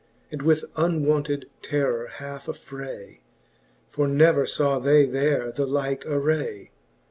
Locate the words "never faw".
4.07-4.79